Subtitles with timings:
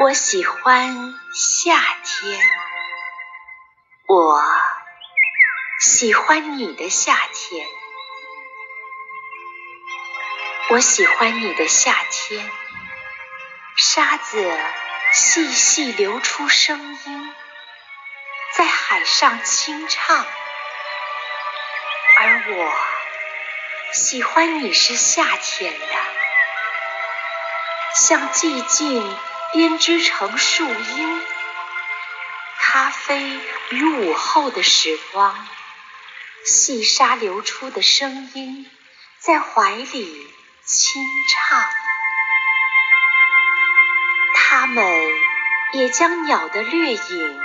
[0.00, 2.38] 我喜欢夏天，
[4.06, 4.44] 我
[5.80, 7.66] 喜欢你的夏天，
[10.70, 12.48] 我喜欢你的夏天。
[13.76, 14.56] 沙子
[15.12, 17.34] 细细流出声音，
[18.56, 20.24] 在海上轻唱，
[22.20, 22.72] 而我
[23.92, 25.86] 喜欢你是夏天的，
[27.96, 29.18] 像寂静。
[29.52, 31.22] 编织成树荫，
[32.60, 33.40] 咖啡
[33.70, 35.34] 与午后的时光，
[36.44, 38.70] 细沙流出的声音，
[39.18, 40.34] 在怀里
[40.66, 41.64] 轻唱。
[44.34, 44.84] 它们
[45.72, 47.40] 也将鸟的掠影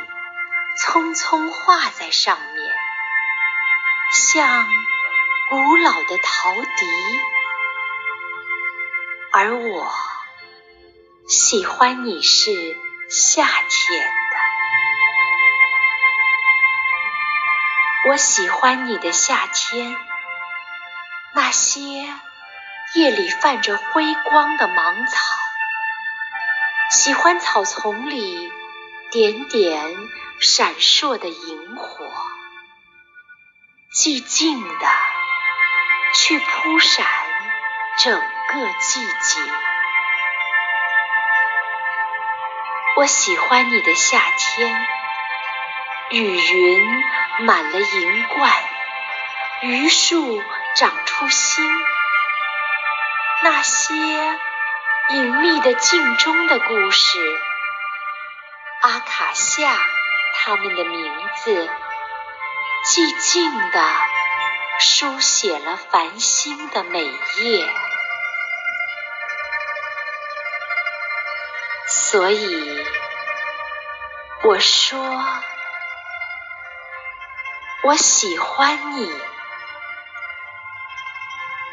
[0.77, 2.75] 匆匆画在上面，
[4.35, 4.67] 像
[5.49, 7.21] 古老的陶笛，
[9.31, 10.12] 而我。
[11.45, 12.77] 喜欢你是
[13.09, 14.37] 夏天的，
[18.09, 19.97] 我喜欢你的夏天，
[21.33, 21.81] 那些
[22.95, 25.19] 夜里泛着辉光的芒草，
[26.91, 28.49] 喜欢草丛里
[29.11, 29.97] 点点
[30.39, 32.09] 闪烁的萤火，
[33.93, 34.87] 寂静的
[36.15, 37.05] 去铺闪
[37.97, 39.72] 整个季节。
[42.95, 44.87] 我喜欢你的夏天，
[46.11, 47.03] 雨云
[47.39, 48.53] 满了银冠，
[49.63, 50.39] 榆树
[50.75, 51.67] 长出新。
[53.43, 53.95] 那些
[55.09, 57.19] 隐秘的镜中的故事，
[58.81, 59.75] 阿卡夏
[60.35, 61.11] 他们的名
[61.43, 61.67] 字，
[62.85, 63.83] 寂静地
[64.79, 67.73] 书写了繁星的美夜。
[72.13, 72.85] 所以
[74.43, 74.99] 我说，
[77.85, 79.11] 我喜欢你，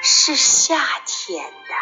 [0.01, 1.75] 是夏天的。